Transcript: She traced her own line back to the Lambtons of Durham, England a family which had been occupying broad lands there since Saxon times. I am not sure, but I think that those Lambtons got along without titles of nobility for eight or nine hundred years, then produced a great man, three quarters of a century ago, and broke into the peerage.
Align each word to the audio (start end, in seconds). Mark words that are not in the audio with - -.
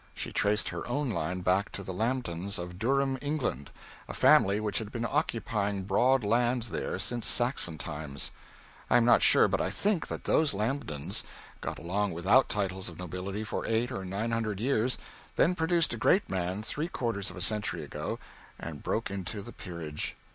She 0.15 0.31
traced 0.31 0.69
her 0.69 0.83
own 0.87 1.11
line 1.11 1.41
back 1.41 1.71
to 1.73 1.83
the 1.83 1.93
Lambtons 1.93 2.57
of 2.57 2.79
Durham, 2.79 3.19
England 3.21 3.69
a 4.07 4.15
family 4.15 4.59
which 4.59 4.79
had 4.79 4.91
been 4.91 5.05
occupying 5.05 5.83
broad 5.83 6.23
lands 6.23 6.71
there 6.71 6.97
since 6.97 7.27
Saxon 7.27 7.77
times. 7.77 8.31
I 8.89 8.97
am 8.97 9.05
not 9.05 9.21
sure, 9.21 9.47
but 9.47 9.61
I 9.61 9.69
think 9.69 10.07
that 10.07 10.23
those 10.23 10.55
Lambtons 10.55 11.21
got 11.61 11.77
along 11.77 12.13
without 12.13 12.49
titles 12.49 12.89
of 12.89 12.97
nobility 12.97 13.43
for 13.43 13.63
eight 13.67 13.91
or 13.91 14.03
nine 14.03 14.31
hundred 14.31 14.59
years, 14.59 14.97
then 15.35 15.53
produced 15.53 15.93
a 15.93 15.97
great 15.97 16.27
man, 16.27 16.63
three 16.63 16.87
quarters 16.87 17.29
of 17.29 17.35
a 17.35 17.41
century 17.41 17.83
ago, 17.83 18.17
and 18.57 18.81
broke 18.81 19.11
into 19.11 19.43
the 19.43 19.53
peerage. 19.53 20.15